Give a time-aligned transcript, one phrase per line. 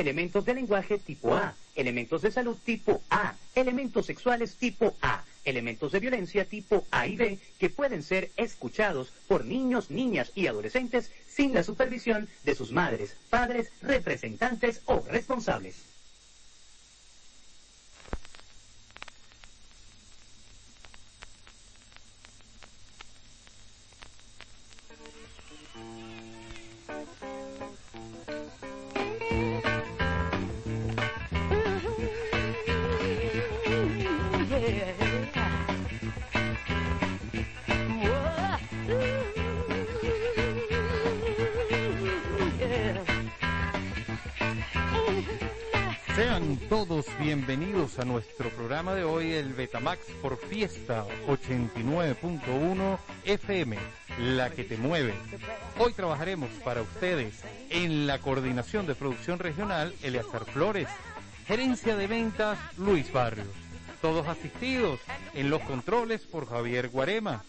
[0.00, 5.92] elementos de lenguaje tipo A, elementos de salud tipo A, elementos sexuales tipo A, elementos
[5.92, 11.10] de violencia tipo A y B que pueden ser escuchados por niños, niñas y adolescentes
[11.28, 15.93] sin la supervisión de sus madres, padres, representantes o responsables.
[50.54, 53.76] Fiesta 89.1 FM,
[54.20, 55.12] la que te mueve.
[55.80, 60.86] Hoy trabajaremos para ustedes en la coordinación de producción regional, Eleazar Flores,
[61.48, 63.48] gerencia de ventas, Luis Barrios.
[64.00, 65.00] Todos asistidos
[65.32, 67.42] en los controles por Javier Guarema.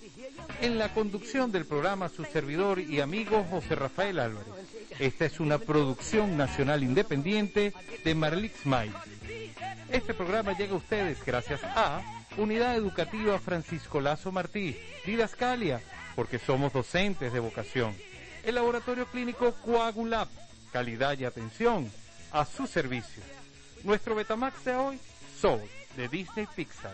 [0.61, 4.51] En la conducción del programa, su servidor y amigo José Rafael Álvarez.
[4.97, 7.71] Esta es una producción nacional independiente
[8.03, 8.91] de Marlix May.
[9.91, 15.81] Este programa llega a ustedes gracias a Unidad Educativa Francisco Lazo Martí, Didascalia,
[16.15, 17.95] porque somos docentes de vocación.
[18.43, 20.27] El Laboratorio Clínico Coagulab,
[20.73, 21.89] calidad y atención
[22.33, 23.23] a su servicio.
[23.85, 24.99] Nuestro Betamax de hoy,
[25.39, 25.61] Soul,
[25.95, 26.93] de Disney Pixar.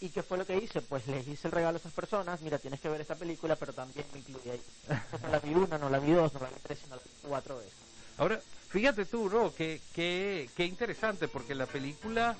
[0.00, 0.82] ¿Y qué fue lo que hice?
[0.82, 3.72] Pues les hice el regalo a esas personas, mira, tienes que ver esta película, pero
[3.72, 4.62] también me incluye ahí.
[5.22, 7.10] No la vi una, no la vi dos, no la vi tres, sino la vi
[7.22, 7.72] cuatro veces.
[8.18, 8.38] Ahora,
[8.74, 12.34] fíjate tú, Ro, que, que, que interesante, porque la película,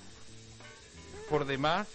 [1.31, 1.87] por demás,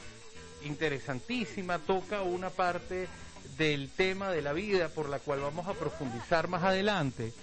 [0.64, 3.10] interesantísima, toca una parte
[3.58, 7.34] del tema de la vida por la cual vamos a profundizar más adelante.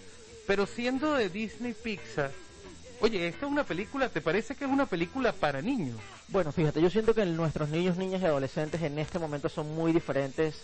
[0.46, 2.30] Pero siendo de Disney Pixar,
[3.02, 5.98] oye, esta es una película, ¿te parece que es una película para niños?
[6.28, 9.92] Bueno, fíjate, yo siento que nuestros niños, niñas y adolescentes en este momento son muy
[9.92, 10.54] diferentes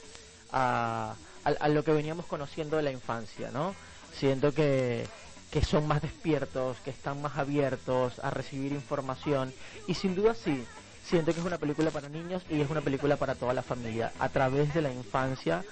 [0.51, 1.15] a,
[1.45, 3.75] a lo que veníamos conociendo de la infancia, ¿no?
[4.19, 5.07] Siento que,
[5.53, 9.53] que son más despiertos, que están más abiertos a recibir información.
[9.87, 10.65] Y sin duda sí,
[11.05, 14.13] siento que es una película para niños y es una película para toda la familia,
[14.19, 15.63] a través de la infancia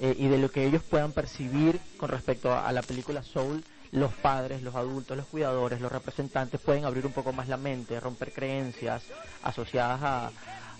[0.00, 3.62] eh, y de lo que ellos puedan percibir con respecto a, a la película Soul.
[3.90, 7.98] Los padres, los adultos, los cuidadores, los representantes pueden abrir un poco más la mente,
[8.00, 9.02] romper creencias
[9.42, 10.30] asociadas a,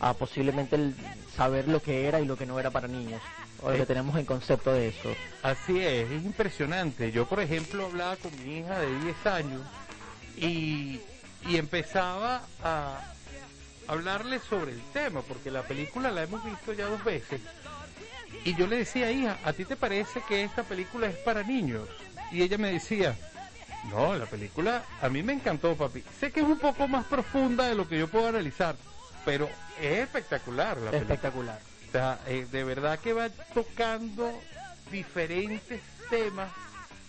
[0.01, 0.95] a posiblemente el
[1.37, 3.21] saber lo que era y lo que no era para niños,
[3.63, 5.15] o lo que tenemos en concepto de eso.
[5.43, 7.11] Así es, es impresionante.
[7.13, 9.63] Yo, por ejemplo, hablaba con mi hija de 10 años
[10.37, 11.01] y,
[11.49, 13.01] y empezaba a
[13.89, 17.41] hablarle sobre el tema, porque la película la hemos visto ya dos veces.
[18.45, 21.89] Y yo le decía, hija, ¿a ti te parece que esta película es para niños?
[22.31, 23.17] Y ella me decía,
[23.91, 26.05] no, la película a mí me encantó, papi.
[26.21, 28.77] Sé que es un poco más profunda de lo que yo puedo analizar,
[29.29, 29.47] pero
[29.79, 31.15] es espectacular la película.
[31.15, 31.61] Espectacular.
[31.87, 34.33] O sea, eh, de verdad que va tocando
[34.91, 36.51] diferentes temas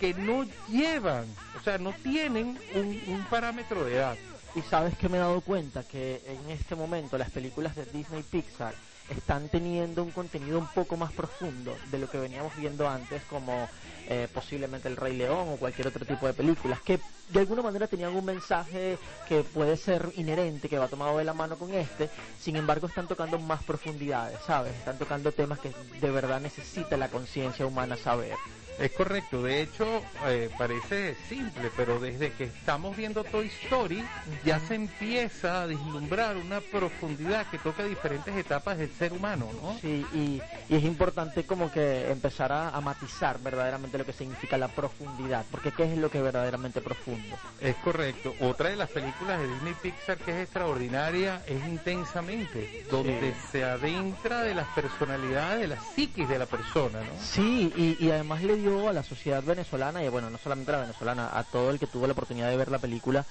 [0.01, 1.23] que no llevan,
[1.57, 4.17] o sea, no tienen un, un parámetro de edad.
[4.53, 8.23] Y sabes que me he dado cuenta que en este momento las películas de Disney
[8.23, 8.73] Pixar
[9.09, 13.67] están teniendo un contenido un poco más profundo de lo que veníamos viendo antes, como
[14.07, 17.87] eh, posiblemente El Rey León o cualquier otro tipo de películas, que de alguna manera
[17.87, 18.97] tenían un mensaje
[19.27, 22.09] que puede ser inherente, que va tomado de la mano con este,
[22.39, 24.73] sin embargo están tocando más profundidades, ¿sabes?
[24.75, 25.71] Están tocando temas que
[26.01, 28.35] de verdad necesita la conciencia humana saber.
[28.79, 34.03] Es correcto, de hecho eh, parece simple, pero desde que estamos viendo Toy Story
[34.45, 39.77] ya se empieza a vislumbrar una profundidad que toca diferentes etapas del ser humano, ¿no?
[39.81, 44.57] Sí, y, y es importante como que empezar a, a matizar verdaderamente lo que significa
[44.57, 47.35] la profundidad, porque ¿qué es lo que es verdaderamente profundo?
[47.59, 48.33] Es correcto.
[48.39, 54.43] Otra de las películas de Disney Pixar que es extraordinaria es Intensamente, donde se adentra
[54.43, 57.19] de las personalidades, de la psiquis de la persona, ¿no?
[57.21, 60.75] Sí, y, y además le dio a la sociedad venezolana, y bueno, no solamente a
[60.75, 63.25] la venezolana, a todo el que tuvo la oportunidad de ver la película,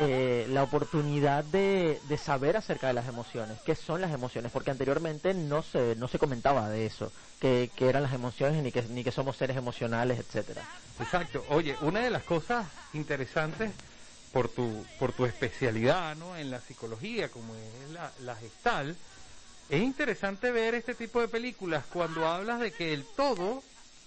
[0.00, 4.70] eh, la oportunidad de, de saber acerca de las emociones, qué son las emociones, porque
[4.70, 8.82] anteriormente no se, no se comentaba de eso, que, que eran las emociones, ni que,
[8.82, 10.62] ni que somos seres emocionales, etcétera.
[11.00, 11.44] Exacto.
[11.48, 13.70] Oye, una de las cosas interesantes
[14.32, 16.36] por tu, por tu especialidad ¿no?
[16.36, 18.96] en la psicología, como es la, la gestal,
[19.68, 23.62] es interesante ver este tipo de películas cuando hablas de que el todo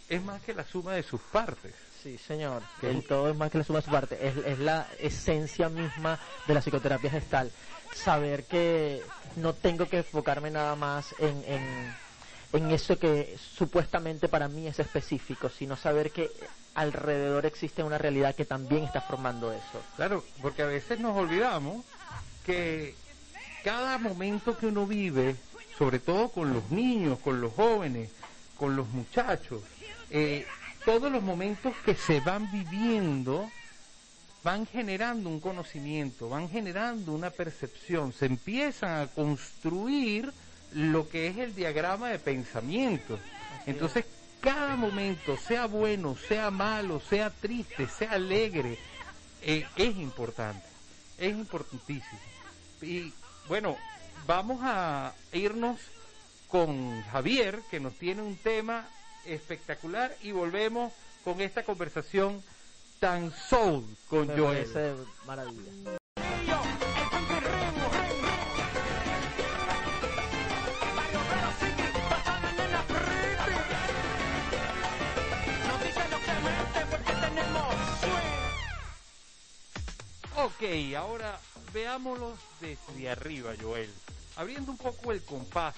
[0.09, 1.73] es más que la suma de sus partes.
[2.01, 2.61] Sí, señor.
[2.79, 4.27] Que El todo es más que la suma de su parte.
[4.27, 7.51] Es, es la esencia misma de la psicoterapia gestal.
[7.93, 9.01] Saber que
[9.35, 11.95] no tengo que enfocarme nada más en, en,
[12.53, 16.29] en eso que supuestamente para mí es específico, sino saber que
[16.75, 19.81] alrededor existe una realidad que también está formando eso.
[19.95, 21.83] Claro, porque a veces nos olvidamos
[22.45, 22.95] que
[23.63, 25.35] cada momento que uno vive,
[25.77, 28.11] sobre todo con los niños, con los jóvenes,
[28.57, 29.61] con los muchachos,
[30.09, 30.45] eh,
[30.85, 33.49] todos los momentos que se van viviendo
[34.43, 40.31] van generando un conocimiento, van generando una percepción, se empiezan a construir
[40.71, 43.19] lo que es el diagrama de pensamiento.
[43.65, 44.05] Entonces,
[44.39, 48.77] cada momento, sea bueno, sea malo, sea triste, sea alegre,
[49.41, 50.65] eh, es importante,
[51.17, 52.19] es importantísimo.
[52.81, 53.11] Y
[53.49, 53.75] bueno,
[54.25, 55.77] vamos a irnos
[56.47, 58.87] con Javier, que nos tiene un tema
[59.25, 62.41] espectacular, y volvemos con esta conversación
[62.99, 65.05] tan soul con Me Joel.
[65.25, 65.97] maravilla.
[80.39, 81.39] Ok, ahora
[81.73, 83.93] veámoslo desde arriba, Joel.
[84.37, 85.75] Abriendo un poco el compás.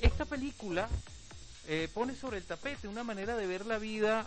[0.00, 0.88] Esta película
[1.68, 4.26] eh, pone sobre el tapete una manera de ver la vida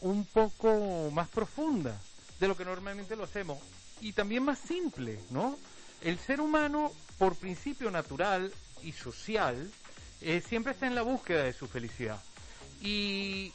[0.00, 2.00] un poco más profunda
[2.38, 3.58] de lo que normalmente lo hacemos
[4.00, 5.58] y también más simple, ¿no?
[6.02, 8.52] El ser humano, por principio natural
[8.84, 9.68] y social,
[10.20, 12.20] eh, siempre está en la búsqueda de su felicidad.
[12.80, 13.52] Y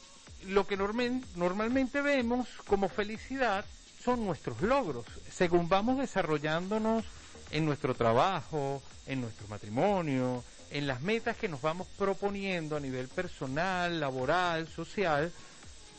[0.48, 3.64] lo que normen- normalmente vemos como felicidad
[4.04, 5.06] son nuestros logros.
[5.32, 7.04] Según vamos desarrollándonos
[7.50, 13.06] en nuestro trabajo, en nuestro matrimonio, en las metas que nos vamos proponiendo a nivel
[13.08, 15.32] personal, laboral, social,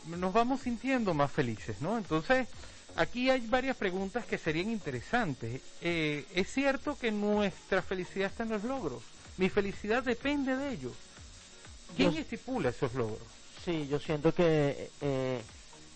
[0.06, 1.96] nos vamos sintiendo más felices, ¿no?
[1.96, 2.46] Entonces,
[2.94, 5.62] aquí hay varias preguntas que serían interesantes.
[5.80, 9.02] Eh, ¿Es cierto que nuestra felicidad está en los logros?
[9.38, 10.92] Mi felicidad depende de ellos.
[11.96, 13.26] ¿Quién Yo- estipula esos logros?
[13.64, 15.40] Sí, yo siento que eh,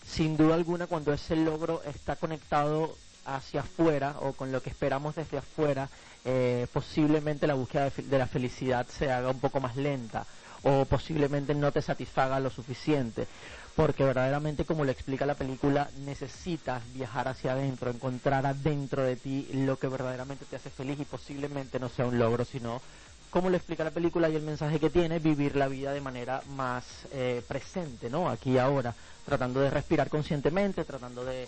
[0.05, 5.15] sin duda alguna cuando ese logro está conectado hacia afuera o con lo que esperamos
[5.15, 5.89] desde afuera,
[6.25, 10.25] eh, posiblemente la búsqueda de, la felicidad se haga un poco más lenta
[10.63, 13.27] o posiblemente no te satisfaga lo suficiente.
[13.75, 19.47] Porque verdaderamente, como le explica la película, necesitas viajar hacia adentro, encontrar adentro de ti
[19.53, 22.81] lo que verdaderamente te hace feliz y posiblemente no sea un logro, sino
[23.29, 26.43] como lo explica la película y el mensaje que tiene, vivir la vida de manera
[26.49, 28.29] más eh, presente, ¿no?
[28.29, 28.93] Aquí y ahora,
[29.25, 31.47] tratando de respirar conscientemente, tratando de, de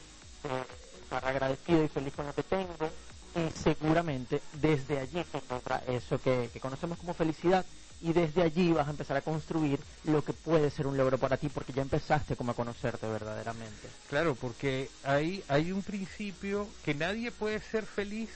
[1.17, 2.89] estar agradecido y feliz con lo que tengo,
[3.36, 7.65] y seguramente desde allí se encuentra eso que, que conocemos como felicidad,
[8.01, 11.38] y desde allí vas a empezar a construir lo que puede ser un logro para
[11.38, 13.88] ti, porque ya empezaste como a conocerte verdaderamente.
[14.10, 18.29] Claro, porque hay, hay un principio que nadie puede ser feliz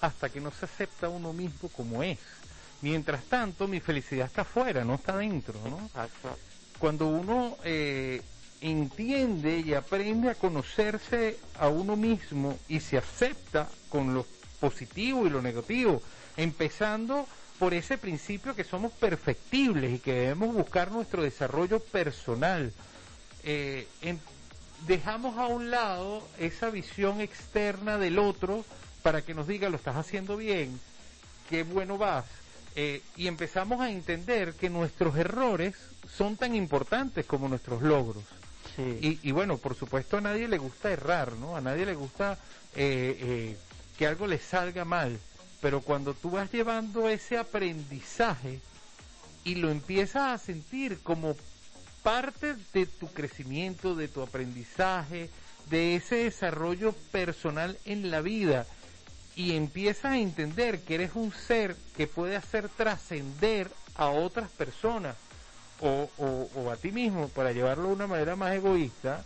[0.00, 2.18] hasta que no se acepta uno mismo como es.
[2.80, 5.78] Mientras tanto, mi felicidad está afuera, no está dentro, ¿no?
[5.86, 6.36] Exacto.
[6.78, 8.22] Cuando uno eh,
[8.62, 14.24] entiende y aprende a conocerse a uno mismo y se acepta con lo
[14.60, 16.00] positivo y lo negativo,
[16.34, 17.26] Empezando
[17.58, 22.72] por ese principio que somos perfectibles y que debemos buscar nuestro desarrollo personal.
[23.44, 23.86] Eh,
[24.86, 28.64] dejamos a un lado esa visión externa del otro
[29.02, 30.80] para que nos diga lo estás haciendo bien,
[31.50, 32.24] qué bueno vas,
[32.76, 35.74] eh, y empezamos a entender que nuestros errores
[36.16, 38.24] son tan importantes como nuestros logros.
[38.78, 41.56] Y, bueno, por supuesto a nadie le gusta errar, ¿no?
[41.56, 42.38] A nadie le gusta
[42.74, 43.56] eh, eh,
[43.98, 45.18] que algo le salga mal,
[45.60, 48.60] pero cuando tú vas llevando ese aprendizaje
[49.44, 51.36] y lo empiezas a sentir como
[52.02, 55.28] parte de tu crecimiento, de tu aprendizaje,
[55.68, 58.66] de ese desarrollo personal en la vida,
[59.36, 65.16] y empiezas a entender que eres un ser que puede hacer trascender a otras personas
[65.82, 66.08] o,
[66.54, 69.24] o, a ti mismo para llevarlo de una manera más egoísta,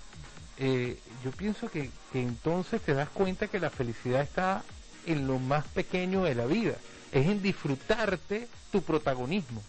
[0.56, 4.62] eh, yo pienso que, que entonces te das cuenta que la felicidad está
[5.04, 6.74] en lo más pequeño de la vida,
[7.12, 9.62] es en disfrutarte tu protagonismo,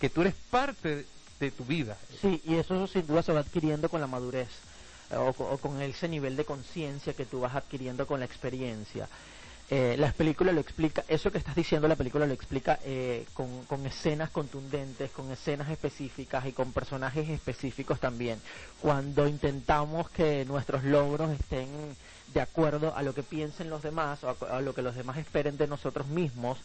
[0.00, 1.06] que tú eres parte
[1.38, 1.96] de, tu vida.
[2.20, 4.48] Sí, y eso sin duda se va adquiriendo con la madurez
[5.10, 9.08] eh, o, o con ese nivel de conciencia que tú vas adquiriendo con la experiencia.
[9.74, 13.86] Eh, la película lo explica, eso que estás diciendo la película lo explica eh, con,
[13.86, 18.38] escenas contundentes, con escenas específicas y con personajes específicos también.
[18.82, 21.68] Cuando intentamos que nuestros logros estén
[22.34, 25.56] de acuerdo a lo que piensen los demás o a, lo que los demás esperen
[25.56, 26.58] de nosotros mismos,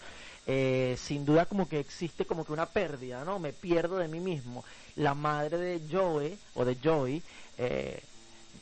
[0.45, 3.39] eh, sin duda como que existe como que una pérdida, ¿no?
[3.39, 4.65] Me pierdo de mí mismo.
[4.97, 7.23] La madre de Joey o de Joey
[7.57, 8.01] eh,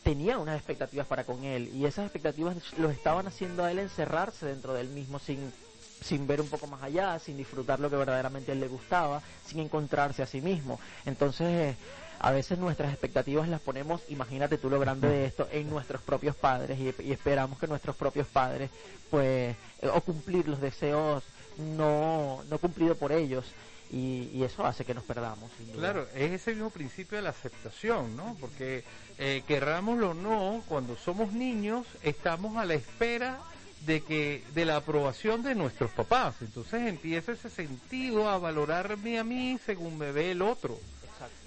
[0.06, 4.46] tenía unas expectativas para con él y esas expectativas lo estaban haciendo a él encerrarse
[4.46, 5.52] dentro de él mismo sin,
[6.00, 9.24] sin ver un poco más allá, sin disfrutar lo que verdaderamente a él le gustaba,
[9.48, 10.80] sin encontrarse a sí mismo.
[11.08, 11.76] Entonces,
[12.20, 16.36] a veces nuestras expectativas las ponemos, imagínate tú lo grande de esto, en nuestros propios
[16.36, 18.70] padres y, esperamos que nuestros propios padres,
[19.10, 21.24] pues, eh, o cumplir los deseos
[21.58, 23.44] no, no cumplido por ellos,
[23.92, 25.50] y, eso hace que nos perdamos.
[25.74, 28.36] Claro, es ese mismo principio de la aceptación, ¿no?
[28.40, 28.84] Porque
[29.18, 33.40] eh, querrámoslo o no, cuando somos niños estamos a la espera
[33.86, 36.36] de que de la aprobación de nuestros papás.
[36.42, 40.78] Entonces empieza ese sentido a valorarme a mí según me ve el otro.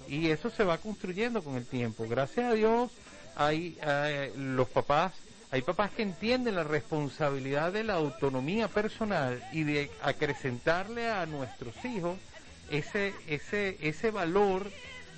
[0.07, 2.07] Y eso se va construyendo con el tiempo.
[2.07, 2.91] Gracias a Dios
[3.35, 5.13] hay eh, los papás
[5.51, 11.73] hay papás que entienden la responsabilidad de la autonomía personal y de acrecentarle a nuestros
[11.85, 12.17] hijos
[12.69, 14.69] ese, ese, ese valor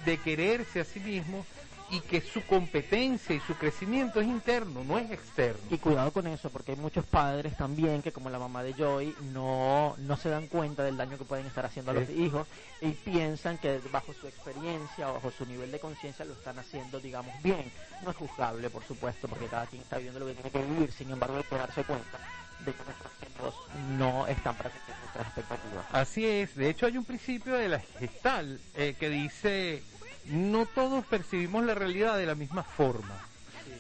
[0.06, 1.46] de quererse a sí mismo
[1.92, 5.60] y que su competencia y su crecimiento es interno, no es externo.
[5.70, 9.14] Y cuidado con eso, porque hay muchos padres también que como la mamá de Joy
[9.34, 12.48] no, no se dan cuenta del daño que pueden estar haciendo a los hijos
[12.80, 17.00] y piensan que bajo su experiencia o bajo su nivel de conciencia lo están haciendo,
[17.00, 17.70] digamos, bien.
[18.04, 20.92] No es juzgable, por supuesto, porque cada quien está viviendo lo que tiene que vivir,
[20.94, 22.20] sin embargo hay que darse cuenta
[22.66, 23.56] de que nuestros hijos
[23.98, 25.86] no están presentes nuestras expectativas.
[25.92, 29.84] Así es, de hecho hay un principio de la gestal eh, que dice
[30.26, 33.18] no todos percibimos la realidad de la misma forma.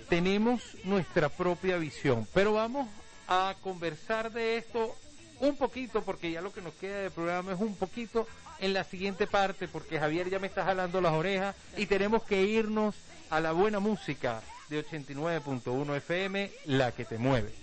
[0.09, 2.87] Tenemos nuestra propia visión, pero vamos
[3.27, 4.95] a conversar de esto
[5.39, 8.27] un poquito, porque ya lo que nos queda de programa es un poquito
[8.59, 12.43] en la siguiente parte, porque Javier ya me está jalando las orejas y tenemos que
[12.43, 12.95] irnos
[13.29, 17.53] a la buena música de 89.1 FM, la que te mueve.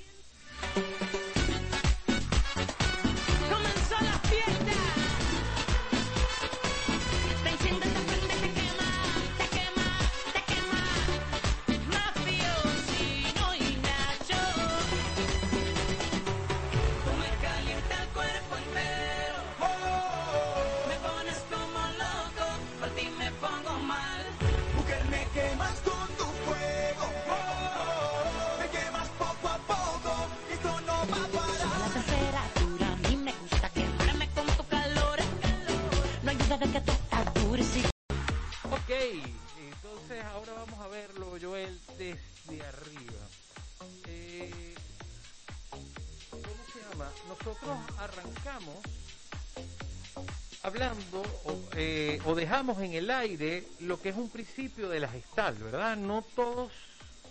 [52.81, 55.97] En el aire lo que es un principio de la gestal, ¿verdad?
[55.97, 56.73] No todos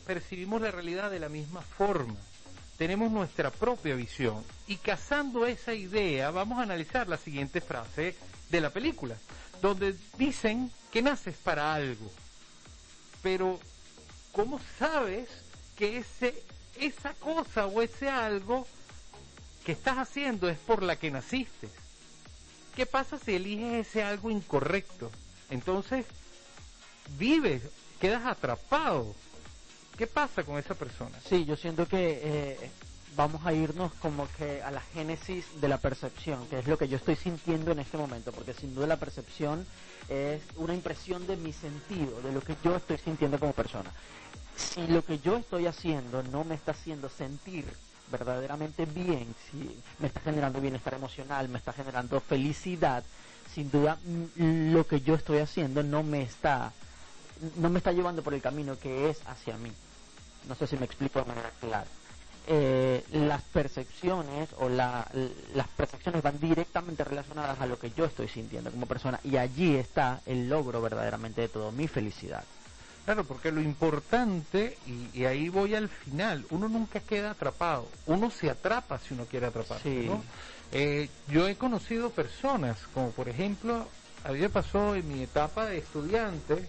[0.06, 2.16] percibimos la realidad de la misma forma.
[2.78, 4.44] Tenemos nuestra propia visión.
[4.68, 8.16] Y cazando esa idea, vamos a analizar la siguiente frase
[8.50, 9.16] de la película,
[9.62, 12.12] donde dicen que naces para algo.
[13.28, 13.60] Pero,
[14.32, 15.28] ¿cómo sabes
[15.76, 16.42] que ese,
[16.80, 18.66] esa cosa o ese algo
[19.66, 21.68] que estás haciendo es por la que naciste?
[22.74, 25.12] ¿Qué pasa si eliges ese algo incorrecto?
[25.50, 26.06] Entonces,
[27.20, 27.64] vives,
[28.00, 29.14] quedas atrapado.
[29.98, 31.20] ¿Qué pasa con esa persona?
[31.28, 32.72] Sí, yo siento que eh,
[33.18, 36.88] vamos a irnos como que a la génesis de la percepción, que es lo que
[36.88, 39.66] yo estoy sintiendo en este momento, porque sin duda la percepción
[40.08, 43.92] es una impresión de mi sentido, de lo que yo estoy sintiendo como persona.
[44.56, 47.66] Si lo que yo estoy haciendo no me está haciendo sentir
[48.12, 53.04] verdaderamente bien, si me está generando bienestar emocional, me está generando felicidad,
[53.54, 56.72] sin duda mm, lo que yo estoy haciendo no me está
[57.56, 59.72] no me está llevando por el camino que es hacia mí.
[60.48, 61.88] No sé si me explico de manera clara.
[62.50, 68.72] Eh, las percepciones o las percepciones van directamente relacionadas a lo que yo estoy sintiendo
[68.72, 72.46] como persona y allí está el logro verdaderamente de todo, mi felicidad.
[73.04, 74.78] Claro, porque lo importante,
[75.14, 79.46] y, ahí voy al final, uno nunca queda atrapado, uno se atrapa si uno quiere
[79.46, 79.80] atrapar.
[80.72, 83.88] Eh, yo he conocido personas, como por ejemplo,
[84.24, 86.68] a mí me pasó en mi etapa de estudiante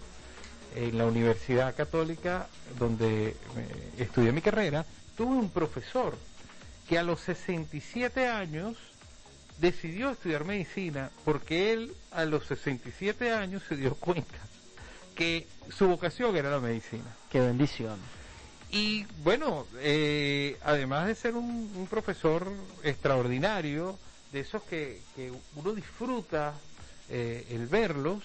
[0.75, 4.85] en la Universidad Católica, donde eh, estudié mi carrera,
[5.19, 6.17] tuve un profesor
[6.87, 8.77] que a los 67 años
[9.57, 14.37] decidió estudiar medicina porque él a los 67 años se dio cuenta
[15.15, 15.45] que
[15.75, 17.03] su vocación era la medicina.
[17.29, 17.99] Qué bendición.
[18.71, 22.49] Y bueno, eh, además de ser un, profesor
[22.83, 23.99] extraordinario,
[24.31, 25.01] de esos que,
[25.57, 26.53] uno disfruta
[27.09, 28.23] eh, el verlos,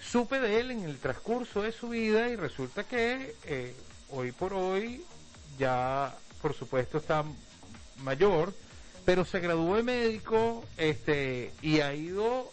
[0.00, 3.74] supe de él en el transcurso de su vida y resulta que eh,
[4.08, 5.04] hoy por hoy
[5.58, 7.24] ya por supuesto está
[8.02, 8.54] mayor,
[9.04, 12.50] pero se graduó de médico este, y ha ido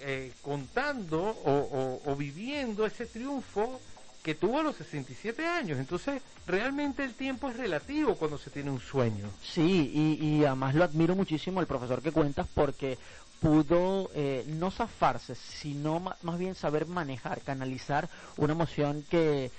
[0.00, 3.80] eh, contando o, viviendo ese triunfo
[4.22, 5.78] que tuvo a los 67 años.
[5.78, 9.28] Entonces, realmente el tiempo es relativo cuando se tiene un sueño.
[9.42, 12.98] Sí, y, y además lo admiro muchísimo el profesor que cuentas porque
[13.42, 19.50] pudo eh, no zafarse, sino más bien saber manejar, canalizar una emoción que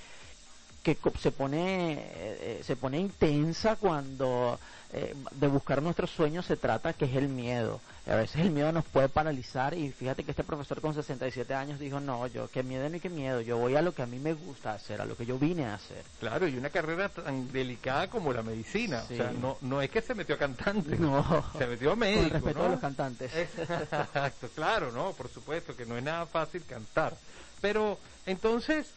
[0.83, 4.59] que se pone eh, se pone intensa cuando
[4.95, 7.81] eh, de buscar nuestros sueños se trata que es el miedo.
[8.05, 11.79] A veces el miedo nos puede paralizar y fíjate que este profesor con 67 años
[11.79, 14.19] dijo no yo qué miedo ni qué miedo yo voy a lo que a mí
[14.19, 17.51] me gusta hacer a lo que yo vine a hacer claro y una carrera tan
[17.51, 21.45] delicada como la medicina o sea no no es que se metió a cantante no.
[21.57, 23.31] se metió a médico con respeto a los cantantes.
[23.33, 27.15] Exacto claro no por supuesto que no es nada fácil cantar.
[27.61, 28.91] Pero entonces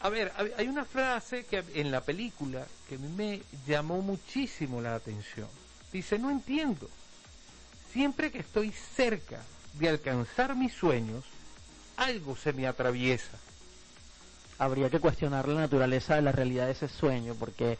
[0.00, 4.80] a ver, hay una frase que en la película que a mí me llamó muchísimo
[4.80, 5.48] la atención.
[5.92, 6.88] Dice, no entiendo.
[7.92, 9.40] Siempre que estoy cerca
[9.74, 11.24] de alcanzar mis sueños,
[11.96, 13.38] algo se me atraviesa.
[14.58, 17.78] Habría que cuestionar la naturaleza de la realidad de ese sueño, porque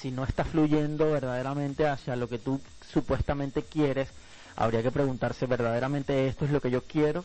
[0.00, 4.08] si no está fluyendo verdaderamente hacia lo que tú supuestamente quieres,
[4.56, 7.24] habría que preguntarse verdaderamente esto es lo que yo quiero.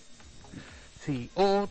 [1.05, 1.69] Sí, o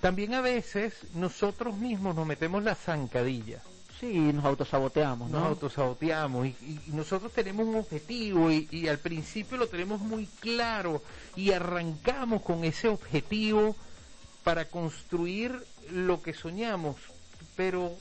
[0.00, 3.62] también a veces nosotros mismos nos metemos la zancadilla.
[3.98, 5.40] Sí, nos autosaboteamos, ¿no?
[5.40, 11.02] Nos autosaboteamos y, nosotros tenemos un objetivo y, y, al principio lo tenemos muy claro
[11.36, 13.76] y arrancamos con ese objetivo
[14.42, 15.54] para construir
[15.90, 16.96] lo que soñamos,
[17.56, 17.92] pero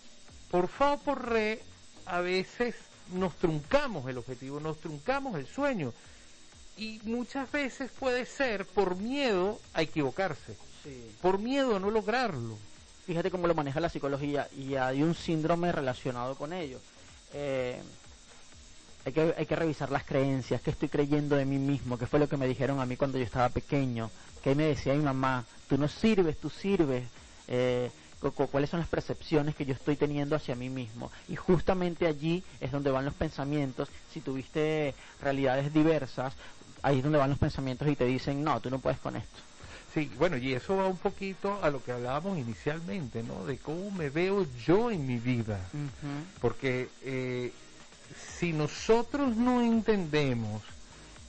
[0.49, 1.61] por favor por re
[2.05, 2.75] a veces
[3.13, 5.93] nos truncamos el objetivo, nos truncamos el sueño
[6.77, 10.55] y muchas veces puede ser por miedo a equivocarse
[11.21, 12.57] por miedo a no lograrlo.
[13.05, 16.79] Fíjate cómo lo maneja la psicología y hay un síndrome relacionado con ello.
[17.33, 17.81] Eh,
[19.05, 22.19] hay, que, hay que revisar las creencias, qué estoy creyendo de mí mismo, qué fue
[22.19, 24.11] lo que me dijeron a mí cuando yo estaba pequeño,
[24.43, 27.03] qué me decía mi mamá, tú no sirves, tú sirves.
[27.47, 27.89] Eh,
[28.51, 31.11] cuáles son las percepciones que yo estoy teniendo hacia mí mismo.
[31.29, 33.89] Y justamente allí es donde van los pensamientos.
[34.13, 36.33] Si tuviste realidades diversas,
[36.81, 39.39] ahí es donde van los pensamientos y te dicen, no, tú no puedes con esto.
[39.93, 43.45] Sí, bueno, y eso va un poquito a lo que hablábamos inicialmente, ¿no?
[43.45, 45.59] De cómo me veo yo en mi vida.
[46.41, 47.51] Porque eh,
[48.37, 50.61] si nosotros no entendemos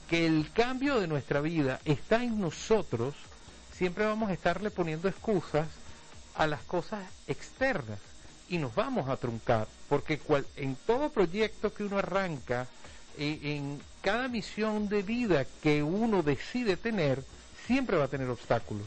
[0.09, 3.15] que el cambio de nuestra vida está en nosotros,
[3.73, 5.67] siempre vamos a estarle poniendo excusas
[6.35, 7.99] a las cosas externas
[8.47, 12.67] y nos vamos a truncar, porque cual, en todo proyecto que uno arranca,
[13.17, 17.23] eh, en cada misión de vida que uno decide tener,
[17.71, 18.85] siempre va a tener obstáculos.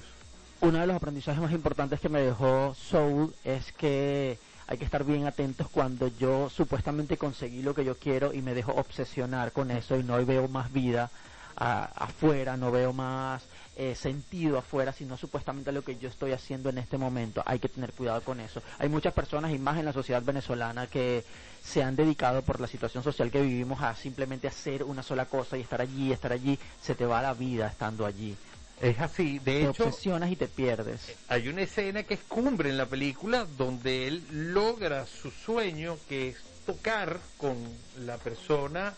[0.61, 5.05] Uno de los aprendizajes más importantes que me dejó Soul es que hay que estar
[5.05, 9.71] bien atentos cuando yo supuestamente conseguí lo que yo quiero y me dejo obsesionar con
[9.71, 11.11] eso y no veo más vida
[11.57, 13.43] afuera, no veo más
[13.77, 17.43] eh, sentido afuera, sino supuestamente lo que yo estoy haciendo en este momento.
[17.47, 18.63] Hay que tener cuidado con eso.
[18.79, 21.25] Hay muchas personas y más en la sociedad venezolana que
[21.63, 25.57] se han dedicado por la situación social que vivimos a simplemente hacer una sola cosa
[25.57, 26.59] y estar allí, estar allí.
[26.83, 28.37] Se te va la vida estando allí.
[28.81, 29.85] Es así, de te hecho.
[29.85, 31.15] obsesionas y te pierdes.
[31.29, 36.31] Hay una escena que es cumbre en la película donde él logra su sueño, que
[36.31, 37.57] es tocar con
[38.05, 38.95] la persona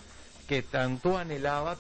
[0.48, 1.76] que tanto anhelaba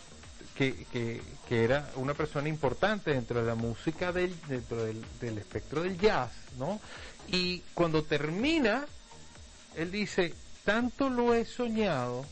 [0.54, 5.38] que, que, que, era una persona importante dentro de la música del, dentro del, del,
[5.38, 6.80] espectro del jazz, ¿no?
[7.28, 8.86] Y cuando termina,
[9.76, 12.24] él dice, tanto lo he soñado,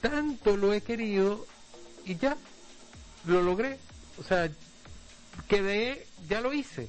[0.00, 1.46] tanto lo he querido,
[2.04, 2.36] y ya,
[3.26, 3.78] lo logré.
[4.18, 4.48] O sea,
[5.48, 6.88] quedé, ya lo hice.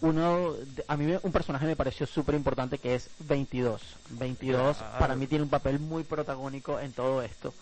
[0.00, 0.54] Uno,
[0.88, 3.80] a mí un personaje me pareció súper importante que es 22.
[4.10, 4.98] 22 claro.
[4.98, 7.54] para mí tiene un papel muy protagónico en todo esto.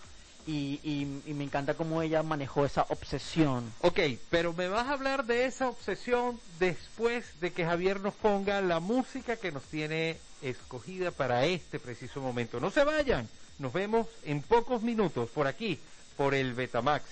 [0.46, 3.72] Y, y, y, me encanta cómo ella manejó esa obsesión.
[3.80, 8.61] Ok, pero me vas a hablar de esa obsesión después de que Javier nos ponga
[8.61, 12.61] la música que nos tiene escogida para este preciso momento.
[12.61, 13.26] No se vayan,
[13.59, 15.80] nos vemos en pocos minutos por aquí,
[16.16, 17.04] por el Betamax.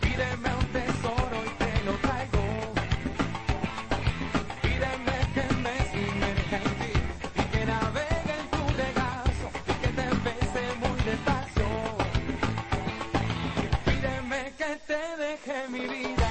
[0.00, 2.42] Pídeme un tesoro y te lo traigo.
[4.62, 6.92] Pídeme que me sumerja en ti
[7.36, 11.68] y que navegue en tu regazo y que te bese muy despacio.
[13.84, 16.30] Pídeme que te deje mi vida.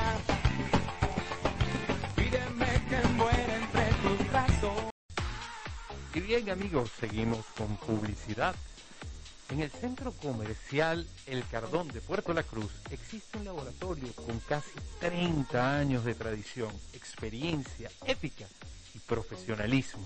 [2.15, 4.79] Pídeme que muera entre tus brazos.
[6.15, 8.55] Y bien amigos, seguimos con publicidad.
[9.53, 14.71] En el centro comercial El Cardón de Puerto La Cruz existe un laboratorio con casi
[14.99, 18.47] 30 años de tradición, experiencia, ética
[18.95, 20.03] y profesionalismo.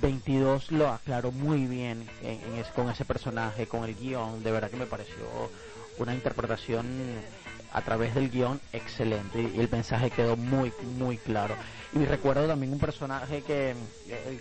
[0.00, 4.52] 22 lo aclaró muy bien en, en es, con ese personaje, con el guion, de
[4.52, 5.24] verdad que me pareció
[5.98, 6.86] una interpretación
[7.72, 11.54] a través del guion excelente y el mensaje quedó muy muy claro.
[11.92, 13.74] Y recuerdo también un personaje que
[14.08, 14.40] eh,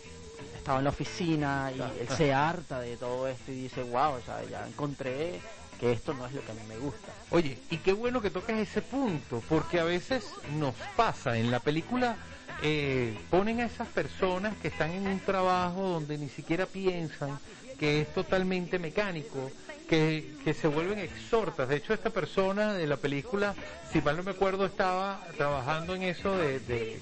[0.57, 4.21] estaba en la oficina y él se harta de todo esto y dice wow o
[4.21, 5.39] sea ya encontré
[5.79, 8.29] que esto no es lo que a mí me gusta oye y qué bueno que
[8.29, 10.25] toques ese punto porque a veces
[10.57, 12.17] nos pasa en la película
[12.61, 17.39] eh, ponen a esas personas que están en un trabajo donde ni siquiera piensan
[17.79, 19.49] que es totalmente mecánico,
[19.89, 21.67] que, que, se vuelven exhortas.
[21.67, 23.55] De hecho, esta persona de la película,
[23.91, 26.99] si mal no me acuerdo, estaba trabajando en eso de, de,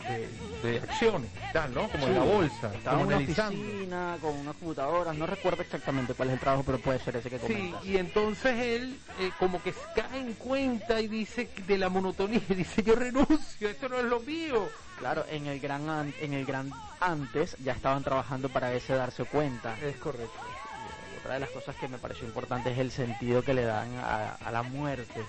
[0.63, 1.89] de, de acciones, tal, ¿no?
[1.89, 2.73] Como sí, en la bolsa.
[2.73, 6.79] Estaba en una oficina con unas computadoras, no recuerdo exactamente cuál es el trabajo, pero
[6.79, 7.83] puede ser ese que comentas.
[7.83, 12.41] Sí, y entonces él eh, como que cae en cuenta y dice de la monotonía,
[12.49, 14.69] y dice, yo renuncio, esto no es lo mío.
[14.97, 19.77] Claro, en el gran en el gran antes ya estaban trabajando para ese darse cuenta.
[19.83, 20.39] Es correcto
[21.27, 24.35] otra de las cosas que me pareció importante es el sentido que le dan a,
[24.35, 25.25] a la muerte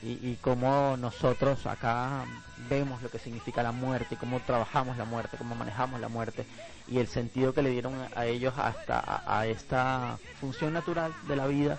[0.00, 2.24] y, y, cómo nosotros acá
[2.70, 6.46] vemos lo que significa la muerte, cómo trabajamos la muerte, cómo manejamos la muerte
[6.86, 11.34] y el sentido que le dieron a ellos hasta a, a esta función natural de
[11.34, 11.76] la vida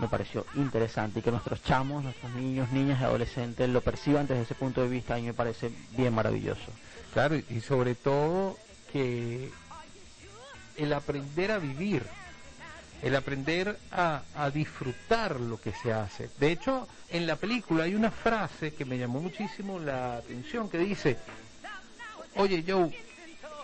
[0.00, 4.42] me pareció interesante y que nuestros chamos, nuestros niños, niñas y adolescentes lo perciban desde
[4.42, 6.72] ese punto de vista mí me parece bien maravilloso.
[7.12, 8.56] Claro, y sobre todo
[8.92, 9.48] que
[10.76, 12.02] el aprender a vivir
[13.02, 16.30] el aprender a, disfrutar lo que se hace.
[16.38, 20.78] De hecho, en la película hay una frase que me llamó muchísimo la atención que
[20.78, 21.16] dice,
[22.36, 22.90] oye Joe,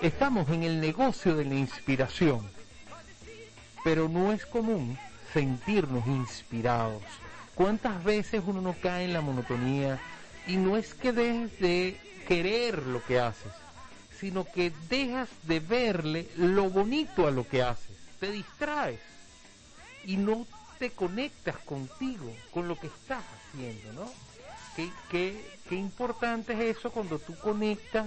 [0.01, 2.49] estamos en el negocio de la inspiración,
[3.85, 4.99] pero no es común
[5.33, 7.03] sentirnos inspirados.
[7.55, 9.99] ¿Cuántas veces uno no cae en la monotonía
[10.47, 13.53] y no es que dejes de querer lo que haces,
[14.19, 19.01] sino que dejas de verle lo bonito a lo que haces, te distraes
[20.07, 20.47] y no
[20.79, 24.11] te conectas contigo, con lo que estás haciendo, ¿no?
[24.75, 28.07] Qué, qué, qué importante es eso cuando tú conectas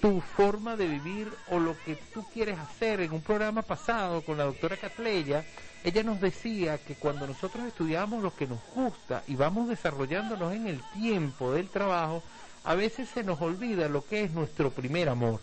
[0.00, 3.00] tu forma de vivir o lo que tú quieres hacer.
[3.00, 5.44] En un programa pasado con la doctora Catleya,
[5.84, 10.66] ella nos decía que cuando nosotros estudiamos lo que nos gusta y vamos desarrollándonos en
[10.66, 12.22] el tiempo del trabajo,
[12.64, 15.40] a veces se nos olvida lo que es nuestro primer amor,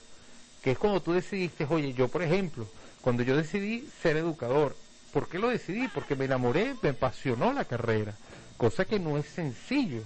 [0.61, 2.67] que es cuando tú decidiste, oye, yo por ejemplo,
[3.01, 4.75] cuando yo decidí ser educador,
[5.15, 5.87] ¿por qué lo decidí?
[5.87, 8.13] Porque me enamoré, me apasionó la carrera,
[8.57, 10.01] cosa que no es sencillo.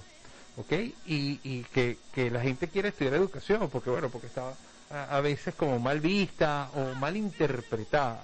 [0.56, 0.72] ¿ok?
[1.08, 1.98] Y, y que,
[2.30, 4.54] la gente quiere estudiar educación, porque bueno, porque está
[4.92, 8.24] a, a veces como mal vista o mal interpretada.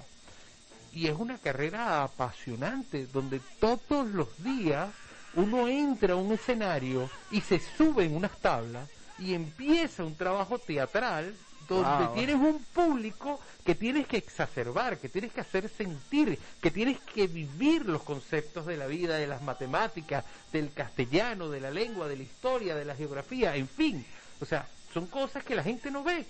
[0.92, 4.88] Y es una carrera apasionante, donde todos los días
[5.34, 10.60] uno entra a un escenario y se sube en unas tablas y empieza un trabajo
[10.60, 11.34] teatral
[11.68, 12.14] donde Wow.
[12.14, 17.26] tienes un público que tienes que exacerbar, que tienes que hacer sentir, que tienes que
[17.26, 22.16] vivir los conceptos de la vida, de las matemáticas, del castellano, de la lengua, de
[22.16, 24.04] la historia, de la geografía, en fin.
[24.40, 26.24] O sea, son cosas que la gente no ve.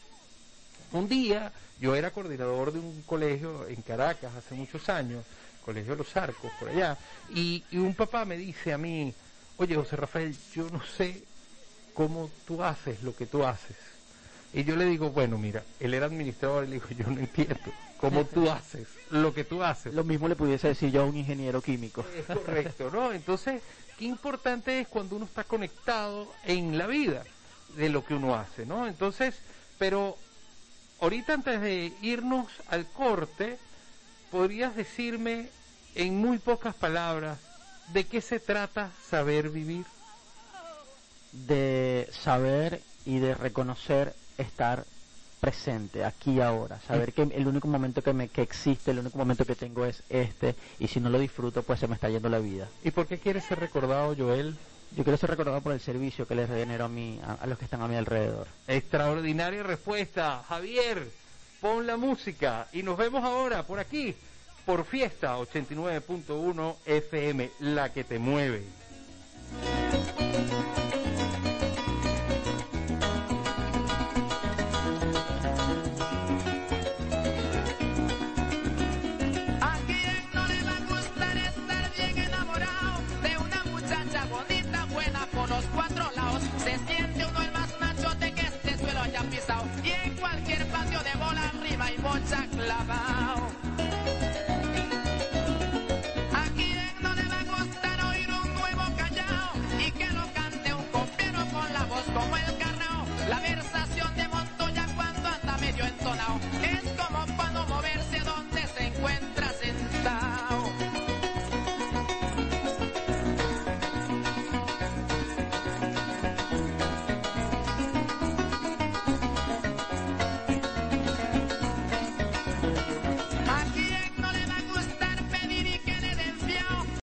[0.93, 5.25] Un día yo era coordinador de un colegio en Caracas hace muchos años,
[5.65, 6.97] Colegio de los Arcos, por allá,
[7.35, 9.13] y, y un papá me dice a mí,
[9.57, 11.25] oye José Rafael, yo no sé
[11.93, 13.77] cómo tú haces lo que tú haces.
[14.57, 17.61] Y yo le digo, bueno, mira, él era administrador y le digo, yo no entiendo
[17.99, 19.93] cómo tú haces lo que tú haces.
[19.93, 22.07] Lo mismo le pudiese decir yo a un ingeniero químico.
[22.17, 23.13] Es correcto, ¿no?
[23.13, 23.61] Entonces,
[23.99, 27.23] qué importante es cuando uno está conectado en la vida
[27.77, 28.87] de lo que uno hace, ¿no?
[28.87, 29.35] Entonces,
[29.77, 30.17] pero
[31.01, 33.59] ahorita antes de irnos al corte,
[34.31, 35.51] ¿podrías decirme
[35.95, 37.39] en muy pocas palabras
[37.93, 39.85] de qué se trata saber vivir?
[41.33, 44.85] de saber y de reconocer estar
[45.41, 49.45] presente aquí ahora, saber que el único momento que me que existe, el único momento
[49.45, 52.39] que tengo es este y si no lo disfruto pues se me está yendo la
[52.39, 52.69] vida.
[52.83, 54.57] ¿Y por qué quieres ser recordado, Joel?
[54.97, 57.59] Yo quiero ser recordado por el servicio que les genero a mí a, a los
[57.59, 58.47] que están a mi alrededor.
[58.67, 61.11] Extraordinaria respuesta, Javier.
[61.61, 64.15] Pon la música y nos vemos ahora por aquí,
[64.65, 68.65] por Fiesta 89.1 FM, la que te mueve.